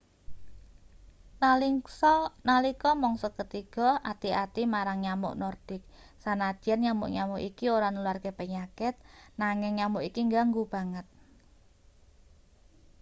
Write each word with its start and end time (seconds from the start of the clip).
nalika 2.49 2.91
mangsa 3.03 3.29
ketiga 3.37 3.87
ati-ati 4.11 4.63
marang 4.73 4.99
nyamuk 5.05 5.33
nordik 5.41 5.81
sanadyan 6.23 6.79
nyamuk-nyamuk 6.85 7.41
iki 7.49 7.65
ora 7.75 7.87
nularke 7.95 8.29
penyakit 8.39 8.95
nanging 9.41 9.73
nyamuk 9.77 10.03
iki 10.09 10.19
ngganggu 10.27 10.63
banget 10.73 11.07